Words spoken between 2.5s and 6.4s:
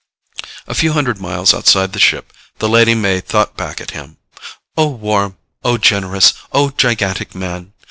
the Lady May thought back at him, "O warm, O generous,